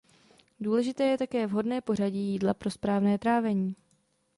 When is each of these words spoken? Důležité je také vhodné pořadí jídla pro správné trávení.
Důležité 0.59 1.03
je 1.03 1.17
také 1.17 1.47
vhodné 1.47 1.81
pořadí 1.81 2.19
jídla 2.19 2.53
pro 2.53 2.71
správné 2.71 3.17
trávení. 3.17 3.75